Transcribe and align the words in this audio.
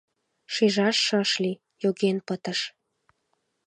Шижаш 0.53 0.97
шыш 1.05 1.31
лий- 1.43 1.61
йоген 1.83 2.17
пытыш. 2.27 2.59